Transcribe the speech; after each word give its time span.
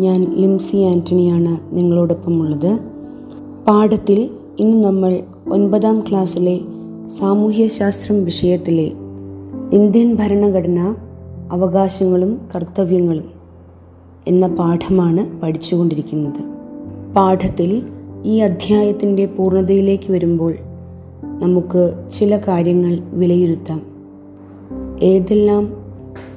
ഞാൻ 0.00 0.24
ലിംസി 0.24 0.76
ആന്റണിയാണ് 0.76 1.76
നിങ്ങളോടൊപ്പമുള്ളത്. 1.76 2.78
പാഠത്തിൽ 3.68 4.30
ഇന്ന് 4.58 4.84
നമ്മൾ 4.84 5.20
ഒൻപതാം 5.52 6.00
ക്ലാസ്സിലെ 6.00 6.60
സാമൂഹ്യശാസ്ത്രം 7.08 8.24
വിഷയത്തിലെ 8.24 8.92
ഇന്ത്യൻ 9.72 10.14
ഭരണഘടന 10.14 10.96
അവകാശങ്ങളും 11.52 12.48
കർത്തവ്യങ്ങളും 12.54 13.30
എന്ന 14.26 14.46
പാഠമാണ് 14.46 15.40
പഠിച്ചുകൊണ്ടിരിക്കുന്നത്. 15.40 16.42
പാഠത്തിൽ 17.14 17.82
ഈ 18.24 18.38
അധ്യായത്തിന്റെ 18.38 19.26
പൂർണതയിലേക്ക് 19.26 20.12
വരുമ്പോൾ 20.12 20.54
നമുക്ക് 21.42 22.08
ചില 22.10 22.36
കാര്യങ്ങൾ 22.36 22.98
വിലയിരുത്താം. 23.00 23.82
ഏതെല്ലാം 25.02 25.76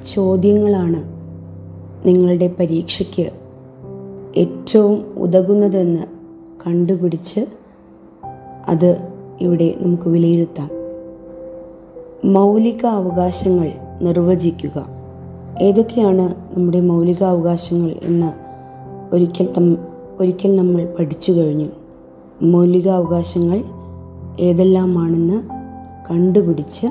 ചോദ്യങ്ങളാണ് 0.06 1.10
നിങ്ങളുടെ 2.08 2.54
പരീക്ഷയ്ക്ക് 2.58 3.39
ഏറ്റവും 4.36 5.14
ഉതകുന്നതെന്ന് 5.16 6.00
കണ്ടുപിടിച്ച് 6.66 7.40
അത് 8.68 9.08
ഇവിടെ 9.40 9.74
നമുക്ക് 9.80 10.08
വിലയിരുത്താം. 10.08 10.70
മൗലിക 12.32 12.86
അവകാശങ്ങൾ 12.86 13.72
നിർവചിക്കുക. 14.02 14.86
ഏതൊക്കെയാണ് 15.60 16.34
നമ്മുടെ 16.54 16.80
മൗലിക 16.80 17.24
അവകാശങ്ങൾ 17.24 17.94
എന്ന് 18.02 18.32
ഒരിക്കൽ 19.14 19.52
തം 19.56 19.76
ഒരിക്കൽ 20.20 20.56
നമ്മൾ 20.56 20.94
പഠിച്ചു 20.98 21.32
കഴിഞ്ഞു. 21.32 21.68
മൗലിക 22.42 22.88
അവകാശങ്ങൾ 22.88 23.64
ഏതെല്ലാമാണെന്ന് 24.40 25.42
കണ്ടുപിടിച്ച് 26.10 26.86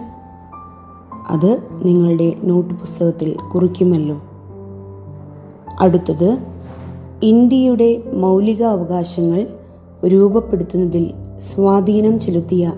അത് 1.29 1.59
നിങ്ങളുടെ 1.83 2.35
നോട്ട് 2.43 2.73
പുസ്തകത്തിൽ 2.73 3.37
കുറിക്കുമല്ലോ. 3.53 4.21
അടുത്തത് 5.79 6.58
ഇന്ത്യയുടെ 7.23 8.03
മൗലിക 8.13 8.63
അവകാശങ്ങൾ 8.63 9.47
രൂപപ്പെടുത്തുന്നതിൽ 10.07 11.11
സ്വാധീനം 11.39 12.19
ചെലുത്തിയ 12.19 12.73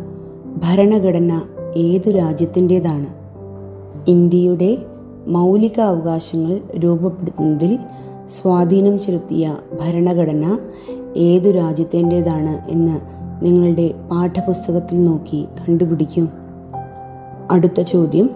ഭരണഘടന 0.57 1.41
ഏതു 1.75 2.09
രാജ്യത്തിന്റെതാണ്? 2.09 3.05
ഇന്ത്യയുടെ 4.07 4.77
മൗലിക 5.27 5.79
അവകാശങ്ങൾ 5.79 6.59
രൂപപ്പെടുത്തുന്നതിൽ 6.77 7.79
സ്വാധീനം 8.29 8.99
ചെലുത്തിയ 8.99 9.55
ഭരണഘടന 9.81 10.57
ഏതു 11.15 11.49
രാജ്യത്തിന്റെതാണ് 11.49 12.69
എന്ന് 12.69 12.99
നിങ്ങളുടെ 13.45 13.93
പാഠപുസ്തകത്തിൽ 14.11 15.03
നോക്കി 15.03 15.45
കണ്ടുപിടിക്കും. 15.45 16.29
അടുത്ത 17.51 17.81
ചോദ്യം. 17.81 18.29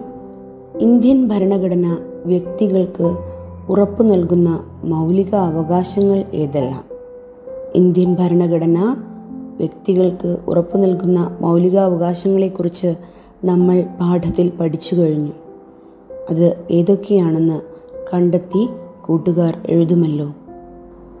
ഇന്ത്യൻ 0.80 1.28
ഭരണഘടന 1.28 1.96
വ്യക്തികൾക്ക് 2.26 3.35
ഉറപ്പു 3.68 4.02
നൽകുന്ന 4.02 4.64
മൗലിക 4.84 5.34
അവകാശങ്ങൾ 5.34 6.24
ഏതെല്ലാം? 6.34 6.84
ഇന്ത്യൻ 7.74 8.14
ഭരണഘടന 8.14 8.96
വ്യക്തികൾക്ക് 9.56 10.38
ഉറപ്പു 10.46 10.76
നൽകുന്ന 10.76 11.38
മൗലികാവകാശങ്ങളെക്കുറിച്ച് 11.40 12.94
നമ്മൾ 13.44 13.80
പാഠത്തിൽ 14.00 14.52
പഠിച്ചു 14.60 14.94
കഴിഞ്ഞു. 14.94 15.32
അത് 16.30 16.64
ഏതൊക്കെയാണെന്ന് 16.70 17.60
കണ്ടെത്തി 18.14 18.68
കൂട്ടുകാർ 19.04 19.58
എഴുതുമല്ലോ. 19.66 20.34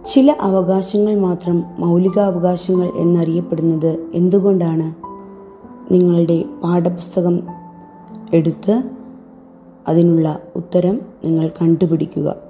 ചില 0.04 0.34
അവകാശങ്ങൾ 0.40 1.18
മാത്രം 1.18 1.64
മൗലികാവകാശങ്ങൾ 1.78 2.92
എന്നറിയപ്പെടുന്നത് 2.96 4.04
എന്തുകൊണ്ടാണ്? 4.14 4.94
നിങ്ങളുടെ 5.92 6.44
പാഠപുസ്തകം 6.64 7.40
എടുത്ത് 8.32 8.82
അതിനുള്ള 9.88 10.38
ഉത്തരം 10.56 11.00
നിങ്ങൾ 11.24 11.48
കണ്ടുപിടിക്കുക. 11.48 12.45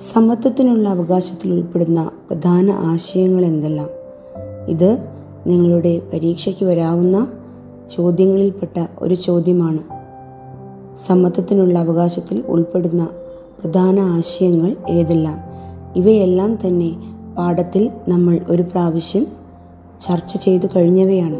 സമത്വത്തിനുള്ള 0.00 0.88
അവകാശത്തിൽ 0.88 1.52
ഉൾപ്പെടുന്ന 1.52 2.10
പ്രധാന 2.28 2.70
ആശയങ്ങൾ 2.70 3.44
എന്തെല്ലാം? 3.44 3.88
ഇത് 4.68 5.08
നിങ്ങളുടെ 5.46 6.02
പരീക്ഷയ്ക്ക് 6.12 6.64
വരാവുന്ന 6.64 7.32
ചോദ്യങ്ങളിൽപ്പെട്ട 7.96 8.86
ഒരു 8.98 9.14
ചോദ്യമാണ്. 9.14 9.78
സമത്വത്തിനുള്ള 10.96 11.78
അവകാശത്തിൽ 11.78 12.44
ഉൾപ്പെടുന്ന 12.46 13.08
പ്രധാന 13.60 14.00
ആശയങ്ങൾ 14.00 14.76
ഏതെല്ലാം? 14.88 15.38
ഇവയെല്ലാം 15.96 16.54
തന്നെ 16.54 16.96
പാഠത്തിൽ 17.38 17.90
നമ്മൾ 18.08 18.40
ഒരു 18.50 18.62
പ്രാവശ്യം 18.62 19.26
ചർച്ച 20.00 20.36
ചെയ്തു 20.36 20.66
കഴിഞ്ഞവയാണ്. 20.76 21.38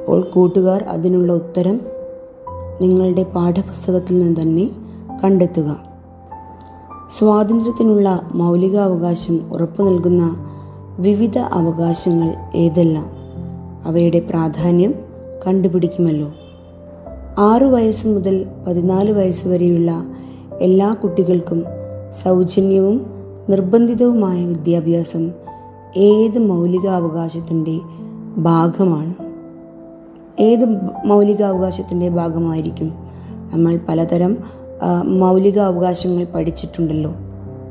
അപ്പോൾ 0.00 0.20
കൂട്ടുകാർ 0.20 0.82
അതിനുള്ള 0.82 1.32
ഉത്തരം 1.32 1.80
നിങ്ങളുടെ 2.80 3.22
പാഠപുസ്തകത്തിൽ 3.22 4.18
നിന്ന് 4.18 4.40
തന്നെ 4.40 4.70
കണ്ടെത്തുക. 5.24 5.87
സ്വാതന്ത്ര്യത്തിനുള്ള 7.16 8.30
മൗലികാവകാശം 8.34 9.40
ഉറപ്പു 9.52 9.82
നൽകുന്ന 9.82 10.44
വിവിധ 10.98 11.38
അവകാശങ്ങൾ 11.38 12.34
ഏതെല്ലാം? 12.54 13.06
അവയുടെ 13.84 14.18
പ്രാധാന്യം 14.18 14.94
കണ്ടുപിടിക്കുമല്ലോ. 15.46 16.32
ആറു 17.38 17.66
വയസ്സ് 17.66 18.08
മുതൽ 18.08 18.46
പതിനാല് 18.66 19.12
വയസ്സ് 19.12 19.48
വരെയുള്ള 19.48 20.06
എല്ലാ 20.60 20.92
കുട്ടികൾക്കും 20.92 21.64
സൗജന്യവും 22.24 23.06
നിർബന്ധിതവുമായ 23.48 24.46
വിദ്യാഭ്യാസം 24.46 25.30
ഏത് 25.96 26.38
മൗലികാവകാശത്തിന്റെ 26.38 27.80
ഭാഗമാണ്? 28.36 29.14
ഏത് 30.40 30.64
മൗലികാവകാശത്തിന്റെ 31.06 32.08
ഭാഗമായിരിക്കും? 32.08 32.92
നമ്മൾ 33.52 33.78
പലതരം 33.88 34.36
മൗലിക 35.02 35.58
അവകാശങ്ങൾ 35.58 36.26
പഠിച്ചിട്ടുണ്ടല്ലോ. 36.34 37.14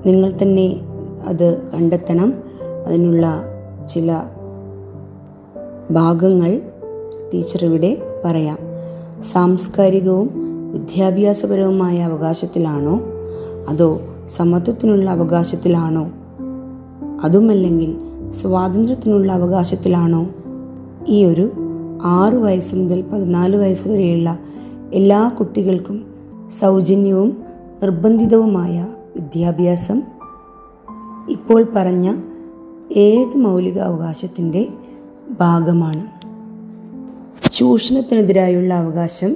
നിങ്ങൾ 0.05 0.33
തന്നെ 0.41 0.75
അത് 1.27 1.61
കണ്ടെത്തണം. 1.71 2.33
അതിനുള്ള 2.87 3.43
ചില 3.87 4.21
ഭാഗങ്ങൾ 5.91 6.61
ടീച്ചർ 7.33 7.65
ഇവിടെ 7.65 7.97
പറയാം. 8.25 8.57
സാംസ്കാരികവും 9.23 10.31
വിദ്യാഭ്യാസപരവുമായ 10.73 11.99
അവകാശത്തിലാണോ? 11.99 13.01
അതോ 13.69 13.99
സമത്വത്തിനുള്ള 14.27 15.09
അവകാശത്തിലാണോ? 15.09 16.11
അതുമല്ലെങ്കിൽ 17.23 17.97
സ്വാതന്ത്ര്യത്തിനുള്ള 18.31 19.31
അവകാശത്തിലാണോ? 19.31 20.29
ഈ 21.07 21.25
ഒരു 21.25 21.51
ആറ് 22.03 22.35
വയസ്സ് 22.35 22.75
മുതൽ 22.75 23.01
പതിനാല് 23.01 23.55
വയസ്സ് 23.55 23.87
വരെയുള്ള 23.87 24.39
എല്ലാ 24.93 25.31
കുട്ടികൾക്കും 25.39 26.16
സൗജന്യവും 26.49 27.43
നിർബന്ധിതവുമായ 27.83 28.87
വിദ്യാഭ്യാസം. 29.15 30.01
ഇപ്പോൾ 31.29 31.71
പറഞ്ഞ 31.75 32.15
ഏത് 32.95 33.37
മൗലിക 33.37 33.79
അവകാശത്തിന്റെ 33.79 34.67
ഭാഗമാണ്? 35.39 36.07
ചൂഷണത്തിനെതിരായുള്ള 37.51 38.73
അവകാശം 38.73 39.35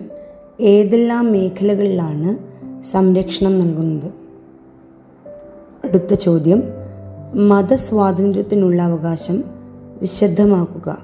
ഏതെല്ലാം 0.59 1.31
മേഖലകളിലാണ് 1.31 2.37
സംരക്ഷണം 2.83 3.59
നൽകുന്നത്? 3.59 4.11
അടുത്ത 5.83 6.13
ചോദ്യം 6.13 6.63
മതസ്വാതന്ത്ര്യത്തിനുള്ള 7.49 8.81
അവകാശം 8.81 9.43
വിശദമാക്കുക. 10.01 10.97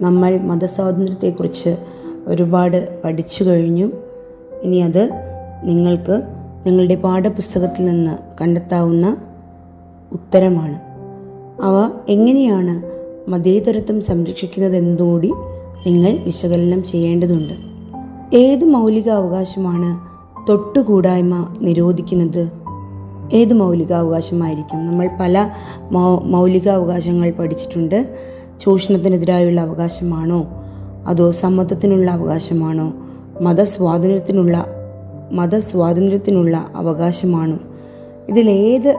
നമ്മൾ 0.00 0.36
മതസ്വാതന്ത്ര്യത്തെക്കുറിച്ച് 0.38 1.76
ഒരുപാട് 2.26 3.02
പഠിച്ചു 3.04 3.44
കഴിഞ്ഞു. 3.44 3.92
ഇനി 4.62 4.76
അത് 4.76 5.10
നിങ്ങൾക്ക് 5.64 6.22
നിങ്ങളുടെ 6.66 6.94
പാഠപുസ്തകത്തിൽ 6.94 7.84
നിന്ന് 7.84 8.18
കണ്ടെത്താവുന്ന 8.40 9.16
ഉത്തരമാണ്. 10.12 10.80
അവ 11.62 11.90
എങ്ങനെയാണ് 12.08 12.82
മതേതരത്വം 13.30 14.00
സംരക്ഷിക്കുന്നതെന്നുകൂടി 14.00 15.32
നിങ്ങൾ 15.86 16.24
വിശകലനം 16.24 16.82
ചെയ്യേണ്ടതുണ്ട്. 16.82 17.54
ഏത് 18.36 18.64
മൗലിക 18.64 19.08
അവകാശമാണ് 19.08 20.00
തൊട്ടുകൂടായ്മ 20.48 21.54
നിരോധിക്കുന്നത്? 21.60 22.50
ഏത് 23.32 23.54
മൗലികാവകാശമായിരിക്കും? 23.54 24.86
നമ്മൾ 24.86 25.10
പല 25.20 25.50
മൗലികാവകാശങ്ങൾ 26.22 27.30
പഠിച്ചിട്ടുണ്ട്. 27.30 28.18
ചൂഷണത്തിനെതിരായുള്ള 28.60 29.60
അവകാശമാണോ? 29.60 30.46
അതോ 31.06 31.30
സമ്മതത്തിനുള്ള 31.30 32.10
അവകാശമാണോ? 32.10 32.92
മതസ്വാതന്ത്ര്യത്തിനുള്ള 33.40 34.66
മതസ്വാതന്ത്ര്യത്തിനുള്ള 35.32 36.66
അവകാശമാണ്. 36.76 37.58
ഇതിലേത് 38.28 38.96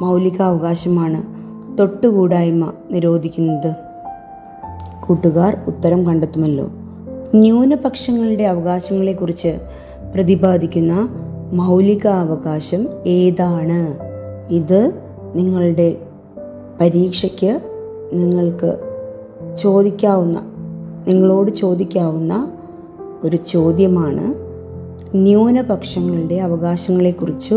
മൗലികാവകാശമാണ് 0.00 1.22
തൊട്ടുകൂടായ്മ 1.78 2.72
നിരോധിക്കുന്നത്? 2.90 3.74
കൂട്ടുകാർ 5.06 5.58
ഉത്തരം 5.66 6.06
കണ്ടെത്തുമല്ലോ. 6.06 6.68
ന്യൂനപക്ഷങ്ങളുടെ 7.34 8.44
അവകാശങ്ങളെക്കുറിച്ച് 8.44 9.58
പ്രതിപാദിക്കുന്ന 10.14 11.08
മൗലിക 11.52 12.06
അവകാശം 12.06 12.88
ഏതാണ്? 13.06 13.98
ഇത് 14.50 14.92
നിങ്ങളുടെ 15.34 15.96
പരീക്ഷയ്ക്ക് 16.80 17.60
നിങ്ങൾക്ക് 18.12 18.78
ചോദിക്കാവുന്ന 19.58 20.42
നിങ്ങളോട് 21.08 21.50
ചോദിക്കാവുന്ന 21.50 22.52
ഒരു 23.24 23.36
ചോദ്യമാണ്. 23.36 24.34
ന്യൂനപക്ഷങ്ങളുടെ 25.14 26.34
അവകാശങ്ങളെക്കുറിച്ച് 26.34 27.54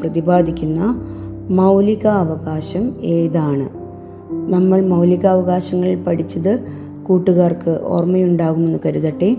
പ്രതിപാദിക്കുന്ന 0.00 1.02
മൗലിക 1.50 2.06
അവകാശം 2.06 2.92
ഏതാണ്? 3.00 3.68
നമ്മൾ 4.52 4.86
മൗലികാവകാശങ്ങൾ 4.86 5.94
പഠിച്ചത് 6.02 6.64
കൂട്ടുകാർക്ക് 7.06 7.80
ഓർമ്മയുണ്ടാകുമെന്ന് 7.82 8.78
കരുതട്ടെ. 8.86 9.36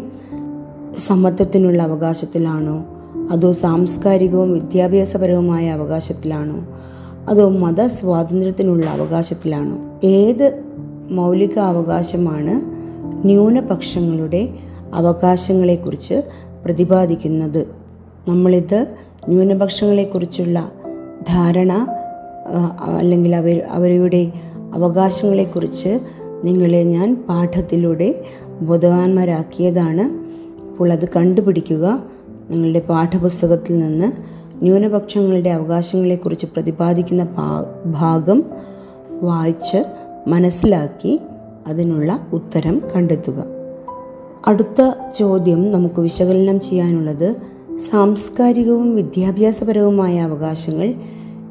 സമത്വത്തിനുള്ള 0.98 1.84
അവകാശത്തിലാണോ? 1.84 2.86
അതോ 3.32 3.52
സാംസ്കാരികവും 3.52 4.54
വിദ്യാഭ്യാസപരവുമായ 4.54 5.70
അവകാശത്തിലാണോ? 5.70 6.68
അതോ 7.30 7.50
മതസ്വാതന്ത്ര്യത്തിനുള്ള 7.50 8.86
അവകാശത്തിലാണോ? 8.86 10.00
ഏത് 10.04 10.64
മൗലിക 11.12 11.60
അവകാശമാണ് 11.60 12.62
ന്യൂനപക്ഷങ്ങളുടെ 13.28 14.50
അവകാശങ്ങളെക്കുറിച്ച് 14.94 16.22
പ്രതിപാദിക്കുന്നത്. 16.66 17.68
നമ്മളിത് 18.28 18.88
ന്യൂനപക്ഷങ്ങളെക്കുറിച്ചുള്ള 19.28 20.72
ധാരണ 21.30 21.88
അല്ലെങ്കിൽ 22.98 23.36
അവർ 23.36 23.64
അവരുടെ 23.72 24.32
അവകാശങ്ങളെക്കുറിച്ച് 24.76 26.00
നിങ്ങളെ 26.44 26.84
ഞാൻ 26.84 27.26
പാഠത്തിലൂടെ 27.30 28.24
ബോധവാന്മാരാക്കിയതാണ്. 28.62 30.02
അപ്പോൾ 30.70 30.92
അത് 30.92 31.10
കണ്ടുപിടിക്കുക. 31.16 32.04
നിങ്ങളുടെ 32.50 32.80
പാഠപുസ്തകത്തിൽ 32.80 33.80
നിന്ന് 33.80 34.12
ന്യൂനപക്ഷങ്ങളുടെ 34.64 35.50
അവകാശങ്ങളെക്കുറിച്ച് 35.50 36.46
പ്രതിപാദിക്കുന്ന 36.46 37.28
ഭാഗം 37.86 38.44
വായിച്ച് 39.22 39.78
മനസ്സിലാക്കി 40.28 41.20
അതിനുള്ള 41.68 42.28
ഉത്തരം 42.34 42.82
കണ്ടെത്തുക. 42.96 43.59
അടുത്ത 44.48 45.12
ചോദ്യം 45.16 45.72
നമുക്ക് 45.72 46.00
വിശകലനം 46.02 46.60
ചെയ്യാനുള്ളത് 46.60 47.36
സാംസ്കാരികവും 47.78 48.96
വിദ്യാഭ്യാസപരവുമായ 48.96 50.20
അവകാശങ്ങൾ 50.20 50.94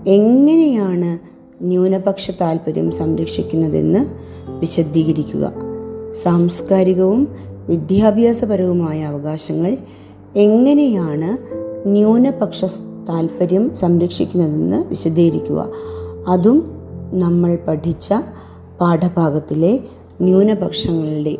എങ്ങനെയാണ് 0.06 1.18
ന്യൂനപക്ഷ 1.62 2.30
താല്പര്യം 2.30 2.90
സംരക്ഷിക്കുന്നതെന്ന് 2.90 4.06
വിശദീകരിക്കുക. 4.48 5.52
സാംസ്കാരികവും 6.12 7.28
വിദ്യാഭ്യാസപരവുമായ 7.68 9.02
അവകാശങ്ങൾ 9.02 9.76
എങ്ങനെയാണ് 10.36 11.38
ന്യൂനപക്ഷ 11.88 12.64
താല്പര്യം 13.08 13.74
സംരക്ഷിക്കുന്നതെന്ന് 13.74 14.84
വിശദീകരിക്കുക. 14.88 15.68
അതും 16.28 16.70
നമ്മൾ 17.12 17.58
പഠിച്ച 17.68 18.14
പാഠഭാഗത്തിലെ 18.80 19.80
ന്യൂനപക്ഷങ്ങളുടെ 20.20 21.38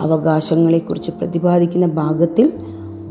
അവകാശങ്ങളെക്കുറിച്ച് 0.00 1.10
പ്രതിപാദിക്കുന്ന 1.10 1.86
ഭാഗത്തിൽ 1.86 2.52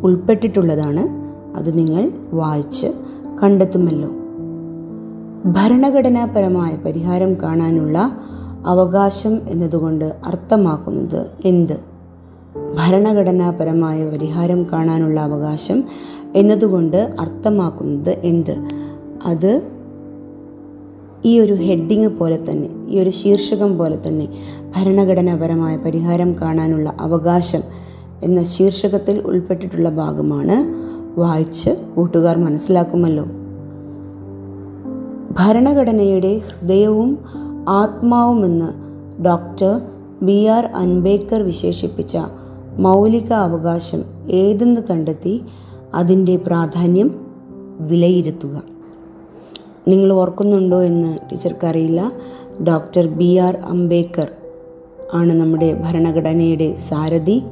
ഉൾപ്പെട്ടിട്ടുള്ളതാണ്. 0.04 1.26
അത് 1.58 1.78
നിങ്ങൾ 1.78 2.12
വായിച്ച് 2.34 2.88
കണ്ടെത്തുമല്ലോ. 3.44 4.10
ഭരണഘടനാപരമായ 5.46 6.76
പരിഹാരം 6.76 7.34
കാണാനുള്ള 7.34 8.18
അവകാശം 8.66 9.40
എന്നതുകൊണ്ട് 9.50 10.16
അർത്ഥമാക്കുന്നത് 10.26 11.28
എന്ത്? 11.46 11.78
ഭരണഘടനാപരമായ 12.56 14.10
പരിഹാരം 14.10 14.64
കാണാനുള്ള 14.64 15.20
അവകാശം 15.20 15.84
എന്നതുകൊണ്ട് 16.36 17.16
അർത്ഥമാക്കുന്നത് 17.20 18.10
എന്ത്? 18.10 18.56
അത് 19.26 19.62
ഈ 21.26 21.40
ഒരു 21.40 21.54
ഹെഡിങ് 21.54 22.08
പോലെ 22.08 22.38
തന്നെ 22.38 22.70
ഈ 22.90 23.00
ഒരു 23.00 23.10
ശീർഷകം 23.10 23.78
പോലെ 23.78 24.00
തന്നെ 24.08 24.28
ഭരണഘടനാപരമായ 24.76 25.78
പരിഹാരം 25.78 26.36
കാണാനുള്ള 26.42 26.94
അവകാശം 27.02 27.62
എന്ന 28.24 28.44
ശീർഷകത്തിൽ 28.44 29.20
ഉൾപ്പെട്ടിട്ടുള്ള 29.20 29.90
ഭാഗമാണ് 29.90 30.86
വായിച്ച് 31.20 31.70
കൂട്ടുകാർ 31.96 32.38
മനസ്സിലാക്കുമല്ലോ. 32.38 33.24
ഭരണഘടനയുടെ 35.32 36.38
ഹൃദയവും 36.38 37.20
ആത്മാവുമെന്ന് 37.70 38.72
ഡോക്ടർ 39.26 39.82
ബി 40.22 40.46
ആർ 40.46 40.66
അൻബേക്കർ 40.66 41.42
വിശേഷിപ്പിച്ച 41.42 42.18
മൗലിക 42.80 43.34
അവകാശം 43.34 44.04
ഏതെന്ന് 44.30 44.82
കണ്ടെത്തി 44.90 45.44
അതിന്റെ 45.94 46.38
പ്രാധാന്യം 46.38 47.28
വിലയിരുത്തുക. 47.80 48.64
നിങ്ങൾ 49.88 50.14
ഓർക്കുന്നുണ്ടോ 50.14 50.82
എന്ന് 50.82 51.18
ടീച്ചർക്കറിയില്ല. 51.32 52.12
ഡോക്ടർ 52.68 53.08
ബി 53.08 53.36
ആർ 53.36 53.56
അംബേദ്കർ 53.56 54.28
ആണ് 55.14 55.34
നമ്മുടെ 55.34 55.74
ഭരണഘടനയുടെ 55.74 56.76
സാരഥി. 56.76 57.44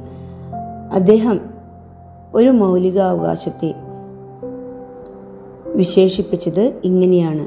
അദ്ദേഹം 0.92 1.40
ഒരു 2.34 2.48
മൗലികാവകാശത്തെ 2.48 3.74
വിശേഷിപ്പിച്ചത് 5.66 6.72
ഇങ്ങനെയാണ്. 6.84 7.46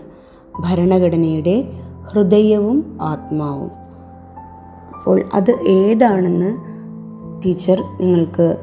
ഭരണഘടനയുടെ 0.60 1.64
ഹൃദയവും 2.06 2.98
ആത്മാവും. 3.02 3.72
അപ്പോൾ 4.96 5.24
അത് 5.34 5.56
ഏതാണെന്ന് 5.68 6.58
ടീച്ചർ 7.46 7.84
നിങ്ങൾക്ക് 8.02 8.58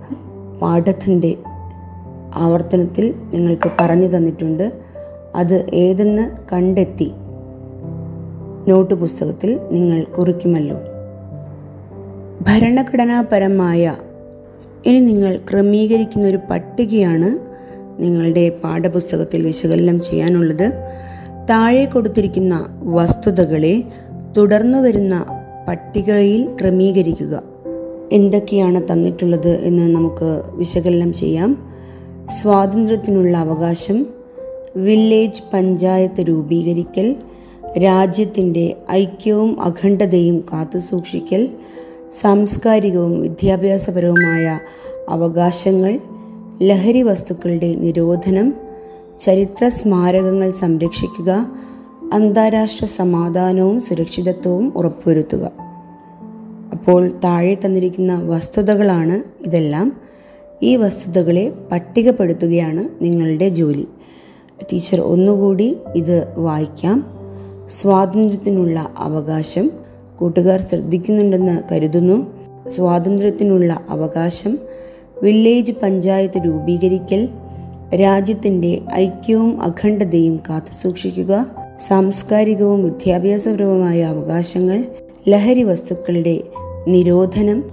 പാഠത്തിന്റെ 0.62 1.38
ആവർത്തനത്തിൽ 2.34 3.14
നിങ്ങൾക്ക് 3.34 3.70
പറഞ്ഞു 3.80 4.06
തന്നിട്ടുണ്ട്. 4.06 4.72
അത് 5.34 5.66
ഏതെന്ന് 5.74 6.30
കണ്ടെത്തി 6.52 7.12
നോട്ട് 8.68 8.94
പുസ്തകത്തിൽ 8.94 9.60
നിങ്ങൾ 9.72 10.04
കുറിക്കുമല്ലോ. 10.18 10.93
ഭരണഘടനാപരമായ 12.40 13.96
ഇനി 14.86 15.00
നിങ്ങൾ 15.00 15.40
ക്രമീകരിക്കുന്ന 15.50 16.26
ഒരു 16.26 16.38
പട്ടികയാണ് 16.50 17.38
നിങ്ങളുടെ 18.02 18.48
പാഠപുസ്തകത്തിൽ 18.48 19.46
വിശകലനം 19.46 20.00
ചെയ്യാനുള്ളത്. 20.00 20.72
താഴെ 21.50 21.84
കൊടുത്തിരിക്കുന്ന 21.84 22.80
വസ്തുതകളെ 22.82 23.84
തുടർന്നു 24.36 24.78
വരുന്ന 24.78 25.26
പട്ടികയിൽ 25.68 26.56
ക്രമീകരിക്കുക. 26.60 27.42
എന്തൊക്കെയാണ് 28.12 28.92
തന്നിട്ടുള്ളത് 28.92 29.48
എന്ന് 29.48 29.96
നമുക്ക് 29.96 30.42
വിശകലനം 30.50 31.12
ചെയ്യാം. 31.12 31.72
സ്വാതന്ത്ര്യത്തിനുള്ള 32.30 33.36
അവകാശം 33.36 34.06
വില്ലേജ് 34.76 35.42
പഞ്ചായത്ത് 35.52 36.20
രൂപീകരിക്കൽ 36.20 37.16
രാജ്യത്തിന്റെ 37.78 38.76
ഐക്യവും 38.90 39.62
അഖണ്ഡതയും 39.62 40.44
കാത്തുസൂക്ഷിക്കൽ 40.52 41.48
സാംസ്കാരികവും 42.20 43.22
വിദ്യാഭ്യാസപരവുമായ 43.22 44.60
അവകാശങ്ങൾ 45.08 46.00
ലഹരി 46.62 47.02
വസ്തുക്കളുടെ 47.02 47.74
നിരോധനം 47.74 48.54
ചരിത്ര 49.18 49.68
സ്മാരകങ്ങൾ 49.68 50.50
സംരക്ഷിക്കുക 50.50 51.46
അന്താരാഷ്ട്ര 52.12 52.84
സമാധാനവും 52.84 53.80
സുരക്ഷിതത്വവും 53.80 54.72
ഉറപ്പുവരുത്തുക. 54.76 55.50
അപ്പോൾ 56.72 57.08
താഴെ 57.24 57.54
തന്നിരിക്കുന്ന 57.54 58.22
വസ്തുതകളാണ് 58.22 59.44
ഇതെല്ലാം. 59.46 60.00
ഈ 60.62 60.76
വസ്തുതകളെ 60.76 61.52
പട്ടികപ്പെടുത്തുകയാണ് 61.72 62.88
നിങ്ങളുടെ 63.00 63.48
ജോലി. 63.48 63.88
ടീച്ചർ 64.72 65.00
ഒന്നുകൂടി 65.00 65.76
ഇത് 65.96 66.34
വായിക്കാം. 66.38 67.06
സ്വാതന്ത്ര്യത്തിനുള്ള 67.70 68.94
അവകാശം 68.98 69.83
കൂട്ടുകാർ 70.18 70.60
ശ്രദ്ധിക്കുന്നുണ്ടെന്ന് 70.60 71.62
കരുതുന്നു. 71.72 72.44
സ്വാതന്ത്ര്യത്തിനുള്ള 72.68 73.80
അവകാശം 73.88 74.58
വില്ലേജ് 75.22 75.72
പഞ്ചായത്ത് 75.72 76.38
രൂപീകരിക്കൽ 76.46 77.28
രാജ്യത്തിന്റെ 77.94 78.80
ഐക്യവും 78.94 79.62
അഖണ്ഡതയും 79.62 80.36
കാത്തുസൂക്ഷിക്കുക 80.36 81.46
സാംസ്കാരികവും 81.86 82.84
വിദ്യാഭ്യാസപരവുമായ 82.84 84.02
അവകാശങ്ങൾ 84.02 84.84
ലഹരി 85.28 85.62
വസ്തുക്കളുടെ 85.62 86.42
നിരോധനം 86.88 87.64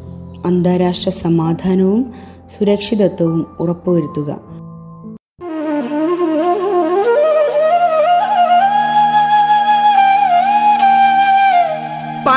അന്താരാഷ്ട്ര 0.45 1.09
സമാധാനവും 1.09 2.13
സുരക്ഷിതത്വവും 2.49 3.45
ഉറപ്പുവരുത്തുക. 3.59 4.50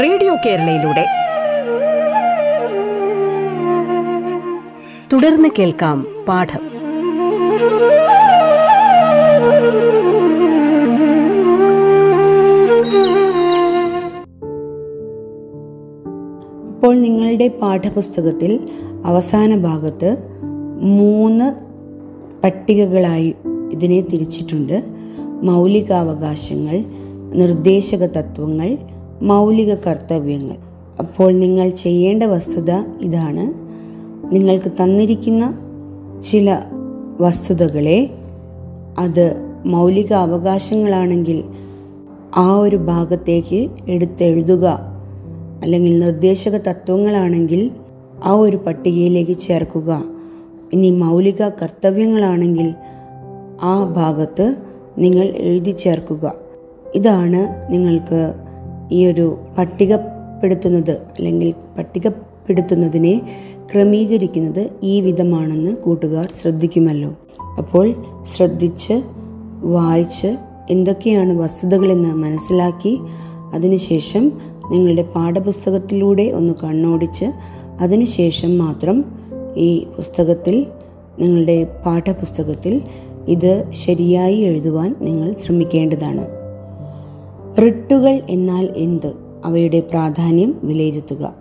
റേഡിയോ 0.00 0.36
കേരളയിലൂടെ. 0.46 1.06
തുടർന്ന് 5.12 5.48
കേൾക്കാം 5.58 6.06
പാഠം. 6.28 6.60
ഇപ്പോൾ 16.68 16.96
നിങ്ങളുടെ 16.96 17.48
പാഠപുസ്തകത്തിൽ 17.48 18.68
അവസാന 19.04 19.56
ഭാഗത്ത് 19.56 20.16
മൂന്ന് 20.80 21.54
പട്ടികകളായി 22.44 23.34
ഇതിനെ 23.72 24.00
തിരിച്ചിട്ടുണ്ട്. 24.00 24.82
മൗലികാവകാശങ്ങൾ 25.42 26.84
നിർദ്ദേശക 27.34 28.06
തത്വങ്ങൾ 28.06 28.78
മൗലിക 29.22 29.74
കർത്തവ്യങ്ങൾ. 29.74 30.56
അപ്പോൾ 30.98 31.32
നിങ്ങൾ 31.32 31.68
ചെയ്യേണ്ട 31.68 32.22
വസ്തുത 32.22 32.70
ഇതാണ്. 33.02 33.72
നിങ്ങൾക്ക് 34.34 34.72
തന്നിരിക്കുന്ന 34.72 35.58
ചില 36.22 36.58
വസ്തുതകളെ 37.20 38.10
അത് 38.98 39.42
മൗലിക 39.66 40.12
അവകാശങ്ങളാണെങ്കിൽ 40.12 41.44
ആ 42.36 42.56
ഒരു 42.56 42.76
ഭാഗത്തേക്ക് 42.76 43.70
എടുത്തെഴുതുക. 43.88 44.92
അല്ലെങ്കിൽ 45.62 45.98
നിർദ്ദേശക 45.98 46.56
തത്വങ്ങളാണെങ്കിൽ 46.56 47.70
ആ 48.24 48.32
ഒരു 48.32 48.56
പട്ടികയിലേക്ക് 48.56 49.38
ചേർക്കുക. 49.38 50.02
ഇനി 50.72 50.90
മൗലിക 50.90 51.48
കർത്തവ്യങ്ങളാണെങ്കിൽ 51.48 52.74
ആ 53.62 53.84
ഭാഗത്ത് 53.84 54.56
നിങ്ങൾ 54.98 55.26
എഴുതി 55.36 55.70
ചേർക്കുക. 55.70 56.34
ഇതാണ് 56.94 57.72
നിങ്ങൾക്ക് 57.72 58.34
ഈ 58.92 59.06
ഒരു 59.06 59.38
പട്ടികപ്പെടുത്തുന്നത് 59.58 60.90
അല്ലെങ്കിൽ 60.90 61.54
പട്ടികപ്പെടുത്തുന്നതിനെ 61.78 63.14
ക്രമീകരിക്കുന്നത് 63.72 64.70
ഈ 64.82 65.00
വിധമാണെന്ന് 65.00 65.76
കൂട്ടുകാർ 65.76 66.28
ശ്രദ്ധിക്കുമല്ലോ. 66.40 67.10
അപ്പോൾ 67.58 67.86
ശ്രദ്ധിച്ച് 68.24 69.02
വായിച്ച് 69.62 70.30
എന്തൊക്കെയാണ് 70.70 71.32
വസ്തുതകളെന്ന് 71.40 72.08
മനസ്സിലാക്കി 72.14 72.98
അതിനുശേഷം 73.54 74.32
നിങ്ങളുടെ 74.70 75.02
പാഠപുസ്തകത്തിലൂടെ 75.02 76.22
ഒന്ന് 76.22 76.54
കണ്ണോടിച്ച് 76.64 77.26
അതിനുശേഷം 77.80 78.58
മാത്രം 78.58 79.04
ഈ 79.56 79.70
പുസ്തകത്തിൽ 79.96 80.66
നിങ്ങളുടെ 81.20 81.56
പാഠപുസ്തകത്തിൽ 81.86 82.74
ഇത് 83.28 83.52
ശരിയായി 83.74 84.36
എഴുതുവാൻ 84.36 84.94
നിങ്ങൾ 85.00 85.28
ശ്രമിക്കേണ്ടതാണ്. 85.32 86.41
റിട്ടുകൾ 87.60 88.22
എന്നാൽ 88.30 88.72
എന്ത്? 88.76 89.12
അവയുടെ 89.44 89.80
പ്രാധാന്യം 89.80 90.60
വിലയിരുത്തുക. 90.62 91.34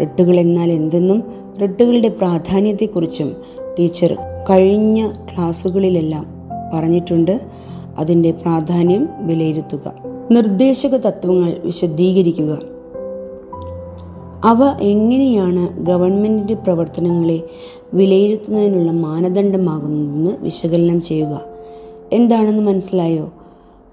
റിട്ടുകൾ 0.00 0.40
എന്നാൽ 0.40 0.72
എന്തെന്നും 0.72 1.22
റിട്ടുകളുടെ 1.62 2.08
പ്രാധാന്യത്തെക്കുറിച്ചും 2.08 3.36
ടീച്ചർ 3.78 4.16
കഴിഞ്ഞ 4.50 5.10
ക്ലാസ്സുകളിലെല്ലാം 5.10 6.26
പറഞ്ഞിട്ടുണ്ട്. 6.74 7.40
അതിന്റെ 7.98 8.30
പ്രാധാന്യം 8.30 9.08
വിലയിരുത്തുക. 9.22 9.94
നിർദ്ദേശക 10.30 10.96
തത്വങ്ങൾ 10.96 11.56
വിശദീകരിക്കുക. 11.64 12.58
അവ 14.44 14.78
എങ്ങനെയാണ് 14.80 15.84
ഗവൺമെന്റിന്റെ 15.86 16.54
പ്രവർത്തനങ്ങളെ 16.54 17.42
വിലയിരുത്തുന്നതിനുള്ള 17.94 18.90
മാനദണ്ഡമാകുന്നതെന്ന് 18.90 20.44
വിശകലനം 20.44 21.00
ചെയ്യുക. 21.00 21.40
എന്താണെന്ന് 22.12 22.62
മനസ്സിലായോ? 22.62 23.32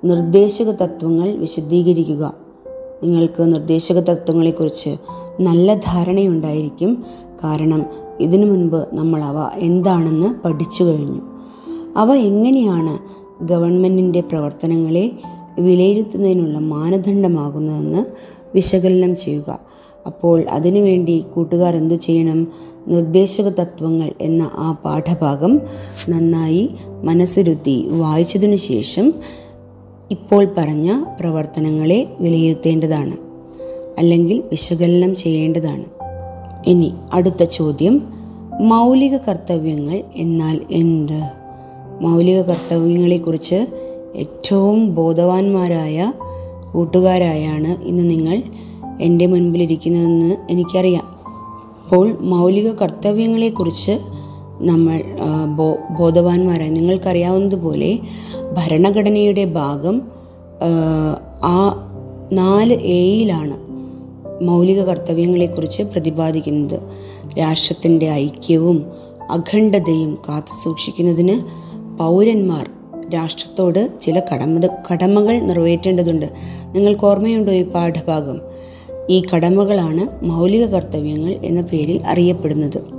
നിർദ്ദേശക 0.05 0.71
തത്വങ്ങൾ 0.71 1.35
വിശദീകരിക്കുക. 1.35 2.33
നിങ്ങൾക്ക് 3.03 3.53
നിർദ്ദേശക 3.53 3.99
തത്വങ്ങളെക്കുറിച്ച് 3.99 4.97
നല്ല 5.41 5.73
ധാരണയുണ്ടായിരിക്കും. 5.73 7.05
കാരണം 7.43 7.85
ഇതിനു 8.19 8.45
മുൻപ് 8.45 8.85
നമ്മൾ 8.93 9.23
അവ 9.23 9.49
എന്താണെന്ന് 9.55 10.47
പഠിച്ചു 10.47 10.83
കഴിഞ്ഞു. 10.83 11.21
അവ 11.97 12.15
എങ്ങനെയാണ് 12.15 12.99
ഗവൺമെന്റിന്റെ 13.43 14.21
പ്രവർത്തനങ്ങളെ 14.21 15.11
വിലയിരുത്തുന്നതിനുള്ള 15.59 16.57
മാനദണ്ഡമാകുന്നതെന്ന് 16.57 18.05
വിശകലനം 18.55 19.15
ചെയ്യുക. 19.15 19.59
അപ്പോൾ 20.05 20.45
അതിനുവേണ്ടി 20.49 21.19
കൂട്ടുകാർ 21.19 21.75
എന്തു 21.75 21.95
ചെയ്യണം? 21.95 22.47
നിർദ്ദേശക 22.87 23.49
തത്വങ്ങൾ 23.49 24.11
എന്ന 24.21 24.51
ആ 24.53 24.71
പാഠഭാഗം 24.71 25.61
നന്നായി 26.09 26.69
മനസ്സിരുത്തി 27.03 27.87
വായിച്ചതിനു 27.91 28.55
ശേഷം 28.55 29.13
ഇപ്പോൾ 30.11 30.47
പറഞ്ഞ 30.57 31.03
പ്രവർത്തനങ്ങളെ 31.19 32.07
വിലയിരുത്തേണ്ടതാണ് 32.19 33.15
അല്ലെങ്കിൽ 33.99 34.43
വിശകലനം 34.51 35.15
ചെയ്യേണ്ടതാണ്. 35.15 35.85
ഇനി 36.67 36.93
അടുത്ത 37.13 37.43
ചോദ്യം 37.43 38.01
മൗലിക 38.61 39.17
കർത്തവ്യങ്ങൾ 39.17 40.03
എന്നാൽ 40.15 40.61
എന്ത്? 40.71 41.19
മൗലിക 42.01 42.41
കർത്തവ്യങ്ങളെക്കുറിച്ച് 42.41 43.67
ഏറ്റവും 44.15 44.95
ബോധവാന്മാരായ 44.95 46.13
കൂട്ടുകാരായാണ് 46.73 47.83
ഇന്ന് 47.83 48.09
നിങ്ങൾ 48.09 48.43
എന്റെ 49.01 49.25
മുൻപിലിരിക്കുന്നതെന്ന് 49.25 50.35
എനിക്കറിയാം. 50.49 51.07
അപ്പോൾ 51.83 52.17
മൗലിക 52.21 52.71
കർത്തവ്യങ്ങളെക്കുറിച്ച് 52.71 53.99
നമ്മൾ 54.61 55.03
ബോ 55.55 55.77
ബോധവാന്മാരായി 55.99 56.69
നിങ്ങൾക്കറിയാവുന്നതുപോലെ 56.69 57.99
ഭരണഘടനയുടെ 58.59 59.45
ഭാഗം 59.45 60.01
ആ, 61.43 61.71
നാല് 62.31 62.73
എയിലാണ് 62.73 63.57
മൗലിക 64.43 64.83
കർത്തവ്യങ്ങളെക്കുറിച്ച് 64.83 65.83
പ്രതിപാദിക്കുന്നത്. 65.83 66.79
രാഷ്ട്രത്തിന്റെ 67.39 68.11
ഐക്യവും 68.11 68.85
അഖണ്ഡതയും 69.29 70.17
കാത്തു 70.29 70.63
സൂക്ഷിക്കുന്നതിന് 70.63 71.41
പൗരന്മാർ 71.97 72.69
രാഷ്ട്രത്തോട് 73.13 73.99
ചില 74.01 74.21
കടമ 74.33 74.59
കടമകൾ 74.91 75.39
നിറവേറ്റേണ്ടതുണ്ട്. 75.39 76.25
നിങ്ങൾക്ക് 76.75 77.05
ഓർമ്മയുണ്ടോ 77.05 77.51
ഈ 77.51 77.63
പാഠഭാഗം? 77.63 78.41
ഈ 79.09 79.23
കടമകളാണ് 79.35 80.25
മൗലിക 80.25 80.65
കർത്തവ്യങ്ങൾ 80.65 81.31
എന്ന 81.31 81.61
പേരിൽ 81.61 82.01
അറിയപ്പെടുന്നത്. 82.05 82.98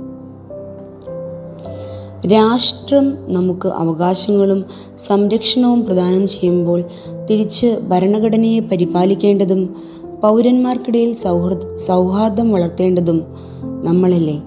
രാഷ്ട്രം 2.25 3.33
നമുക്ക് 3.33 3.67
അവകാശങ്ങളും 3.67 4.65
സംരക്ഷണവും 4.99 5.85
പ്രദാനം 5.85 6.27
ചെയ്യുമ്പോൾ 6.27 6.83
തിരിച്ച് 7.29 7.79
ഭരണഘടനയെ 7.87 8.59
പരിപാലിക്കേണ്ടതും 8.59 9.75
പൗരന്മാർക്കിടയിൽ 10.23 11.13
സൗഹൃദ 11.13 11.73
സൗഹാർദ്ദം 11.73 12.51
വളർത്തേണ്ടതും 12.51 13.23
നമ്മളല്ലേ? 13.63 14.41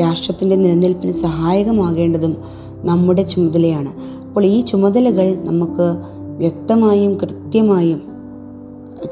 രാഷ്ട്രത്തിന്റെ 0.00 0.56
നിലനിൽപ്പിന് 0.56 1.12
സഹായകമാകേണ്ടതും 1.12 2.36
നമ്മുടെ 2.84 3.22
ചുമതലയാണ്. 3.22 3.88
അപ്പോൾ 4.26 4.44
ഈ 4.44 4.60
ചുമതലകൾ 4.60 5.38
നമുക്ക് 5.44 5.96
വ്യക്തമായും 6.38 7.14
കൃത്യമായും 7.14 8.02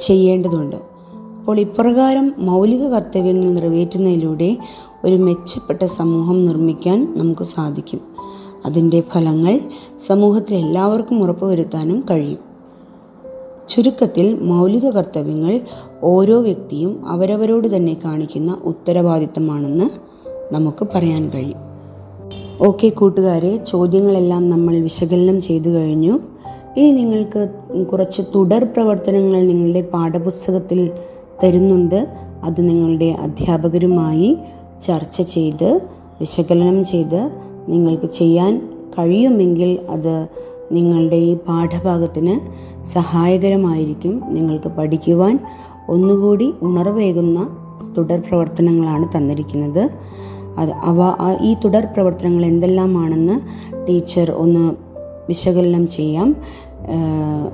ചെയ്യേണ്ടതുണ്ട്. 0.00 0.93
അപ്പോൾ 1.44 1.60
ഇപ്രകാരം 1.60 2.34
മൗലിക 2.38 2.88
കർത്തവ്യങ്ങൾ 2.88 3.50
നിറവേറ്റുന്നതിലൂടെ 3.50 4.56
ഒരു 5.04 5.14
മെച്ചപ്പെട്ട 5.14 5.84
സമൂഹം 5.84 6.46
നിർമ്മിക്കാൻ 6.46 7.14
നമുക്ക് 7.18 7.44
സാധിക്കും. 7.44 8.00
അതിന്റെ 8.66 9.00
ഫലങ്ങൾ 9.00 9.60
സമൂഹത്തിൽ 10.06 10.54
എല്ലാവർക്കും 10.56 11.22
ഉറപ്പുവരുത്താനും 11.22 12.04
കഴിയും. 12.10 12.38
ചുരുക്കത്തിൽ 13.68 14.38
മൗലിക 14.42 14.90
കർത്തവ്യങ്ങൾ 14.90 15.60
ഓരോ 16.02 16.40
വ്യക്തിയും 16.40 17.08
അവരവരോട് 17.08 17.76
തന്നെ 17.76 17.96
കാണിക്കുന്ന 18.04 18.58
ഉത്തരവാദിത്തമാണെന്ന് 18.64 19.90
നമുക്ക് 20.54 20.88
പറയാൻ 20.94 21.30
കഴിയും. 21.30 21.58
ഓക്കെ 22.60 22.88
കൂട്ടുകാരെ 22.88 23.56
ചോദ്യങ്ങളെല്ലാം 23.56 24.50
നമ്മൾ 24.50 24.76
വിശകലനം 24.76 25.40
ചെയ്തു 25.40 25.68
കഴിഞ്ഞു. 25.68 26.18
ഇനി 26.76 26.90
നിങ്ങൾക്ക് 26.90 27.48
കുറച്ച് 27.84 28.22
തുടർ 28.34 28.64
പ്രവർത്തനങ്ങൾ 28.64 29.46
നിങ്ങളുടെ 29.46 29.80
പാഠപുസ്തകത്തിൽ 29.80 30.90
തരുന്നുണ്ട്. 31.42 32.08
അത് 32.44 32.68
നിങ്ങളുടെ 32.68 33.04
അധ്യാപകരുമായി 33.04 34.38
ചർച്ച 34.80 35.22
ചെയ്ത് 35.22 35.80
വിശകലനം 36.20 36.84
ചെയ്ത് 36.84 37.30
നിങ്ങൾക്ക് 37.68 38.06
ചെയ്യാൻ 38.06 38.70
കഴിയുമെങ്കിൽ 38.98 39.78
അത് 39.88 40.28
നിങ്ങളുടെ 40.72 41.16
ഈ 41.16 41.34
പാഠഭാഗത്തിന് 41.36 42.34
സഹായകരമായിരിക്കും. 42.84 44.22
നിങ്ങൾക്ക് 44.28 44.68
പഠിക്കുവാൻ 44.68 45.38
ഒന്നുകൂടി 45.88 46.54
ഉണർവേകുന്ന 46.62 47.38
തുടർ 47.98 48.20
പ്രവർത്തനങ്ങളാണ് 48.20 49.06
തന്നിരിക്കുന്നത്. 49.16 49.90
അത് 50.58 50.70
അവ 50.70 50.98
ഈ 51.42 51.54
തുടർ 51.54 51.84
പ്രവർത്തനങ്ങൾ 51.84 52.46
എന്തെല്ലാമാണെന്ന് 52.46 53.36
ടീച്ചർ 53.88 54.30
ഒന്ന് 54.30 54.74
വിശകലനം 55.28 55.86
ചെയ്യാം. 55.86 56.36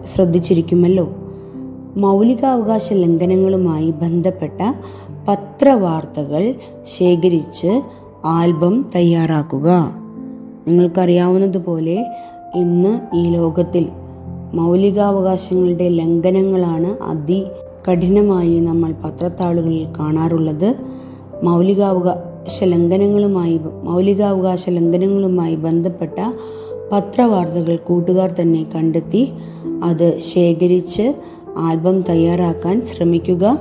ശ്രദ്ധിച്ചിരിക്കുമല്ലോ. 0.04 1.06
മൗലികാവകാശ 1.96 2.92
ലംഘനങ്ങളുമായി 2.92 3.90
ബന്ധപ്പെട്ട 3.90 4.74
പത്രവാർത്തകൾ 5.28 6.54
ശേഖരിച്ച് 6.98 7.80
ആൽബം 8.24 8.90
തയ്യാറാക്കുക. 8.94 9.94
നിങ്ങൾക്കറിയാവുന്നതുപോലെ 10.68 12.06
ഇന്ന് 12.54 13.16
ഈ 13.16 13.28
ലോകത്തിൽ 13.28 13.88
മൗലികാവകാശങ്ങളുടെ 14.54 15.88
ലംഘനങ്ങളാണ് 15.88 17.02
അതി 17.02 17.44
കഠിനമായി 17.90 18.60
നമ്മൾ 18.60 18.92
പത്രത്താളുകളിൽ 18.92 19.86
കാണാറുള്ളത്. 19.98 20.74
മൗലികാവകാശ 21.42 22.64
ലംഘനങ്ങളുമായി 22.64 23.60
മൗലികാവകാശ 23.84 24.68
ലംഘനങ്ങളുമായി 24.68 25.54
ബന്ധപ്പെട്ട 25.54 26.32
പത്രവാർത്തകൾ 26.92 27.76
കൂട്ടുകാർ 27.76 28.30
തന്നെ 28.30 28.66
കണ്ടെത്തി 28.74 29.32
അത് 29.84 30.18
ശേഖരിച്ച് 30.20 31.14
ആൽബം 31.56 32.00
തയ്യാറാക്കാൻ 32.00 32.82
ശ്രമിക്കുക. 32.82 33.58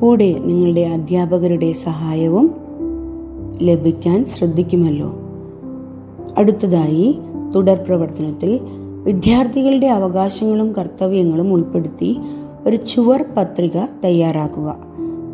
കൂടെ 0.00 0.32
നിങ്ങളുടെ 0.32 0.80
അധ്യാപകരുടെ 0.80 1.72
സഹായവും 1.72 2.54
ലഭിക്കാൻ 3.62 4.24
ശ്രദ്ധിക്കുമല്ലോ. 4.24 5.14
അടുത്തതായി 6.38 7.18
തുടർ 7.54 7.84
പ്രവർത്തനത്തിൽ 7.86 8.60
വിദ്യാർത്ഥികളുടെ 9.04 9.86
അവകാശങ്ങളും 9.86 10.72
കർത്തവ്യങ്ങളും 10.72 11.52
ഉൾപ്പെടുത്തി 11.52 12.16
ഒരു 12.66 12.76
ചുവർ 12.76 13.24
പത്രിക 13.36 13.78
തയ്യാറാക്കുക. 14.04 14.76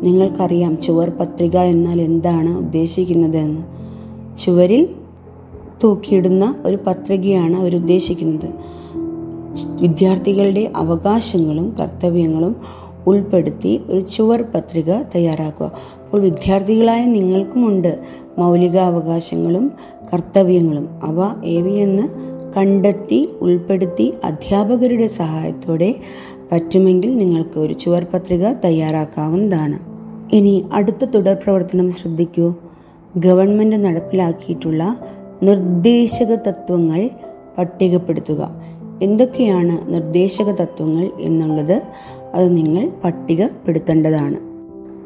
നിങ്ങൾക്കറിയാം 0.03 0.81
ചുവർ 0.81 1.09
പത്രിക 1.09 1.57
എന്നാൽ 1.57 2.01
എന്താണ് 2.01 2.57
ഉദ്ദേശിക്കുന്നതെന്ന്. 2.57 3.61
ചുവരിൽ 4.37 4.89
തൂക്കിയിടുന്ന 5.83 6.55
ഒരു 6.65 6.79
പത്രികയാണ് 6.87 7.55
അവർ 7.55 7.75
ഉദ്ദേശിക്കുന്നത്. 7.75 8.49
വിദ്യാർത്ഥികളുടെ 9.63 10.71
അവകാശങ്ങളും 10.75 11.75
കർത്തവ്യങ്ങളും 11.79 12.55
ഉൾപ്പെടുത്തി 13.07 13.81
ഒരു 13.89 13.99
ചുവർ 13.99 14.45
പത്രിക 14.55 14.91
തയ്യാറാക്കുക. 14.93 15.71
അപ്പോൾ 16.05 16.21
വിദ്യാർത്ഥികളായ 16.21 17.05
നിങ്ങൾക്കുമുണ്ട് 17.05 17.99
മൗലിക 18.37 18.77
അവകാശങ്ങളും 18.77 19.71
കർത്തവ്യങ്ങളും. 20.13 20.89
അവ 21.03 21.35
ഏവയെന്ന് 21.45 22.35
കണ്ടെത്തി 22.57 23.29
ഉൾപ്പെടുത്തി 23.41 24.13
അധ്യാപകരുടെ 24.23 25.07
സഹായത്തോടെ 25.07 25.95
പറ്റുമെങ്കിൽ 26.51 27.17
നിങ്ങൾക്ക് 27.17 27.59
ഒരു 27.59 27.73
ചുവർ 27.73 28.05
പത്രിക 28.13 28.51
തയ്യാറാക്കാവുന്നതാണ്. 28.51 29.79
ഇനി 30.33 30.65
അടുത്ത 30.73 31.05
തുടർ 31.05 31.35
പ്രവർത്തനം 31.43 31.91
ശ്രദ്ധിക്കൂ. 31.91 32.53
ഗവൺമെന്റ് 33.17 33.75
നടപ്പിലാക്കിയിട്ടുള്ള 33.75 34.97
നിർദ്ദേശക 35.43 36.35
തത്വങ്ങൾ 36.35 37.09
പട്ടികപ്പെടുത്തുക. 37.57 38.65
എന്തൊക്കെയാണ് 39.01 39.93
നിർദ്ദേശക 39.93 40.51
തത്വങ്ങൾ 40.51 41.11
എന്നുള്ളത് 41.19 41.81
അത് 42.33 42.57
നിങ്ങൾ 42.57 42.91
പട്ടികപ്പെടുത്തേണ്ടതാണ്. 43.03 44.35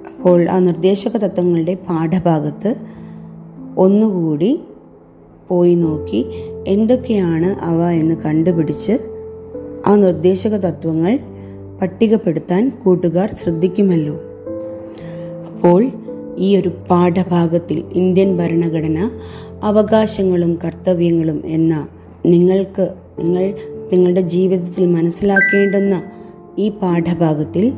അപ്പോൾ 0.07 0.49
ആ 0.49 0.59
നിർദ്ദേശക 0.59 1.17
തത്വങ്ങളുടെ 1.17 1.73
പാഠഭാഗത്ത് 1.73 2.75
ഒന്നുകൂടി 3.77 4.59
പോയി 5.47 5.75
നോക്കി 5.75 6.25
എന്തൊക്കെയാണ് 6.67 7.45
അവ 7.45 7.81
എന്ന് 7.81 8.15
കണ്ടുപിടിച്ച് 8.15 8.91
ആ 9.85 9.95
നിർദ്ദേശക 9.95 10.55
തത്വങ്ങൾ 10.55 11.19
പട്ടികപ്പെടുത്താൻ 11.81 12.71
കൂട്ടുകാർ 12.83 13.35
ശ്രദ്ധിക്കുമല്ലോ. 13.35 14.13
അപ്പോൾ 15.47 15.91
ഈ 16.37 16.57
ഒരു 16.57 16.71
പാഠഭാഗത്തിൽ 16.89 17.83
ഇന്ത്യൻ 17.93 18.37
ഭരണഘടന 18.37 19.09
അവകാശങ്ങളും 19.63 20.59
കർത്തവ്യങ്ങളും 20.65 21.41
എന്ന 21.45 21.87
നിങ്ങൾക്ക് 22.25 22.93
നിങ്ങൾ 23.19 23.53
നിങ്ങളുടെ 23.93 24.21
ജീവിതത്തിൽ 24.21 24.85
മനസ്സിലാക്കേണ്ടുന്ന 24.85 26.01
ഈ 26.59 26.69
പാഠഭാഗത്തിൽ 26.69 27.73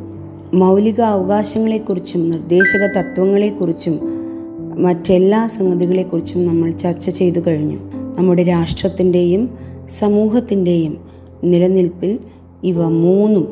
മൗലിക 0.54 1.02
അവകാശങ്ങളെക്കുറിച്ചും 1.02 2.30
നിർദ്ദേശക 2.30 2.86
തത്വങ്ങളെക്കുറിച്ചും 2.98 4.00
മറ്റെല്ലാ 4.78 5.48
സംഗതികളെക്കുറിച്ചും 5.48 6.46
നമ്മൾ 6.46 6.72
ചർച്ച 6.72 7.10
ചെയ്തു 7.10 7.40
കഴിഞ്ഞു. 7.48 7.78
നമ്മുടെ 8.18 8.44
രാഷ്ട്രത്തിന്റെയും 8.44 9.58
സമൂഹത്തിന്റെയും 9.90 10.98
നിലനിൽപ്പിൽ 11.44 12.20
ഇവ 12.64 12.88
മൂന്നും 12.88 13.48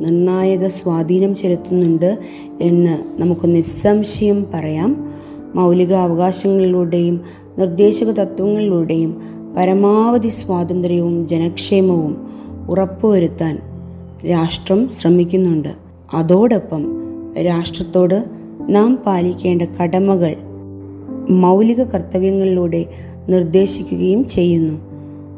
നിർണായക 0.00 0.68
സ്വാധീനം 0.68 1.34
ചെലുത്തുന്നുണ്ട് 1.34 2.18
എന്ന് 2.60 3.20
നമുക്ക് 3.20 3.54
നിസ്സംശയം 3.54 4.46
പറയാം. 4.54 5.12
മൗലിക 5.54 5.92
അവകാശങ്ങളിലൂടെയും 5.92 7.20
നിർദ്ദേശക 7.58 8.10
തത്വങ്ങളിലൂടെയും 8.10 9.43
പരമാവധി 9.56 10.28
സ്വാതന്ത്ര്യവും 10.28 11.28
ജനക്ഷേമവും 11.28 12.28
ഉറപ്പുവരുത്താൻ 12.68 13.58
രാഷ്ട്രം 14.30 14.88
ശ്രമിക്കുന്നുണ്ട്. 14.88 15.68
അതോടൊപ്പം 16.14 16.82
രാഷ്ട്രത്തോട് 17.46 18.24
നാം 18.68 18.96
പാലിക്കേണ്ട 18.96 19.62
കടമകൾ 19.62 20.36
മൗലിക 21.30 21.82
കർത്തവ്യങ്ങളിലൂടെ 21.82 22.86
നിർദ്ദേശിക്കുകയും 23.28 24.28
ചെയ്യുന്നു. 24.28 24.80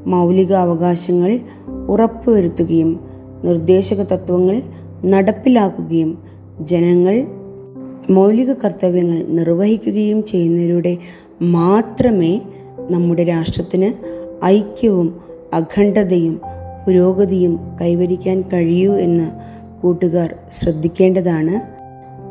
മൗലിക 0.07 0.53
അവകാശങ്ങൾ 0.53 1.41
ഉറപ്പുവരുത്തുകയും 1.89 3.01
നിർദ്ദേശക 3.45 4.03
തത്വങ്ങൾ 4.03 4.63
നടപ്പിലാക്കുകയും 5.05 6.19
ജനങ്ങൾ 6.63 7.27
മൗലിക 8.11 8.53
കർത്തവ്യങ്ങൾ 8.53 9.23
നിർവഹിക്കുകയും 9.23 10.25
ചെയ്യുന്നതിലൂടെ 10.25 10.99
മാത്രമേ 11.43 12.41
നമ്മുടെ 12.90 13.25
രാഷ്ട്രത്തിന് 13.25 13.92
ഐക്യവും 14.44 15.20
അഖണ്ഡതയും 15.55 16.40
പുരോഗതിയും 16.87 17.61
കൈവരിക്കാൻ 17.81 18.42
കഴിയൂ 18.42 18.92
എന്ന് 18.92 19.31
കൂട്ടുകാർ 19.81 20.37
ശ്രദ്ധിക്കേണ്ടതാണ്. 20.53 21.55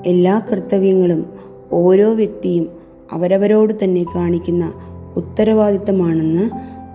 എല്ലാ 0.07 0.41
കർത്തവ്യങ്ങളും 0.51 1.25
ഓരോ 1.71 2.13
വ്യക്തിയും 2.13 2.69
അവരവരോട് 3.11 3.73
തന്നെ 3.83 4.05
കാണിക്കുന്ന 4.15 4.73
ഉത്തരവാദിത്തമാണെന്ന് 5.15 6.49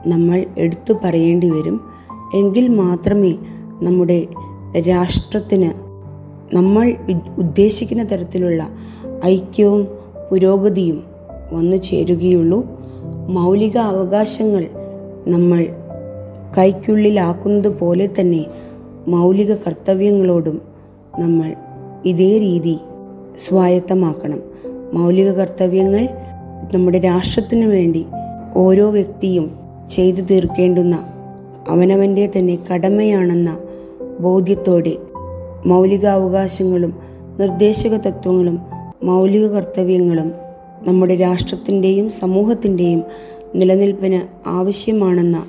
നമ്മൾ 0.09 0.45
എടുത്തു 0.59 0.95
പറയേണ്ടി 1.05 1.51
വരും. 1.51 1.81
എങ്കിൽ 2.35 2.69
മാത്രമേ 2.69 3.39
നമ്മുടെ 3.83 4.27
രാഷ്ട്രത്തിന് 4.89 5.73
നമ്മൾ 6.55 6.97
ഉദ്ദേശിക്കുന്ന 7.39 8.03
തരത്തിലുള്ള 8.03 8.69
ഐക്യവും 9.25 9.89
പുരോഗതിയും 10.31 11.05
വന്നു 11.53 11.77
ചേരുകയുള്ളൂ. 11.77 12.80
മൗലിക 13.31 13.79
അവകാശങ്ങൾ 13.79 14.65
നമ്മൾ 15.29 15.67
കൈക്കുള്ളിലാക്കുന്നത് 16.59 17.69
പോലെ 17.69 18.07
തന്നെ 18.21 18.47
മൗലിക 19.09 19.55
കർത്തവ്യങ്ങളോടും 19.55 20.63
നമ്മൾ 21.19 21.55
ഇതേ 22.05 22.39
രീതി 22.39 22.79
സ്വായത്തമാക്കണം. 23.39 24.41
മൗലിക 24.95 25.31
കർത്തവ്യങ്ങൾ 25.31 26.09
നമ്മുടെ 26.75 26.99
രാഷ്ട്രത്തിനു 26.99 27.67
വേണ്ടി 27.67 28.07
ഓരോ 28.57 28.91
വ്യക്തിയും 28.91 29.47
ചെയ്തു 29.91 30.21
തീർക്കേണ്ടുന്ന 30.21 30.97
അവനവന്റെ 31.69 32.31
തന്നെ 32.39 32.59
കടമയാണെന്ന 32.73 33.59
ബോധ്യത്തോടെ 34.21 34.97
മൗലികാവകാശങ്ങളും 35.67 36.93
നിർദ്ദേശക 37.41 37.97
തത്വങ്ങളും 37.97 38.59
മൗലിക 39.05 39.47
കർത്തവ്യങ്ങളും 39.47 40.33
നമ്മുടെ 40.83 41.17
രാഷ്ട്രത്തിന്റെയും 41.17 42.11
സമൂഹത്തിന്റെയും 42.11 43.03
നിലനിൽപ്പിന് 43.55 44.49
ആവശ്യമാണെന്ന 44.49 45.47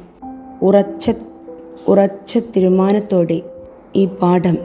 ഉറച്ച 0.62 1.12
ഉറച്ച 1.88 2.38
തീരുമാനത്തോടെ 2.38 3.42
ഈ 3.96 4.06
പാഠം 4.06 4.58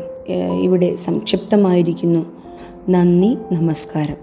ഇവിടെ 0.60 0.94
സംക്ഷിപ്തമായിരിക്കുന്നു. 0.94 2.26
നന്ദി 2.88 3.38
നമസ്കാരം. 3.52 4.16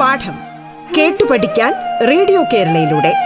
പാഠം 0.00 0.36
കേട്ടു 0.98 1.24
പഠിക്കാൻ 1.24 1.72
റേഡിയോ 2.08 2.42
കേരളയിലൂടെ. 2.42 3.25